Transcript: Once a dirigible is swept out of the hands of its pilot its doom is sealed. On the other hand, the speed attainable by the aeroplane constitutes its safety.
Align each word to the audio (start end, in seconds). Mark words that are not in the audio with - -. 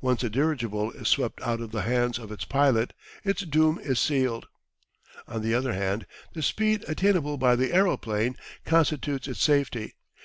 Once 0.00 0.24
a 0.24 0.28
dirigible 0.28 0.90
is 0.90 1.06
swept 1.06 1.40
out 1.42 1.60
of 1.60 1.70
the 1.70 1.82
hands 1.82 2.18
of 2.18 2.32
its 2.32 2.44
pilot 2.44 2.92
its 3.22 3.42
doom 3.42 3.78
is 3.80 4.00
sealed. 4.00 4.48
On 5.28 5.42
the 5.42 5.54
other 5.54 5.74
hand, 5.74 6.06
the 6.32 6.42
speed 6.42 6.84
attainable 6.88 7.36
by 7.38 7.54
the 7.54 7.72
aeroplane 7.72 8.34
constitutes 8.64 9.28
its 9.28 9.40
safety. 9.40 9.94